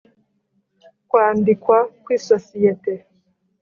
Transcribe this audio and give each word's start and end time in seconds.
Kwandikwa 1.09 1.77
kw 2.01 2.07
isosiyete 2.17 2.91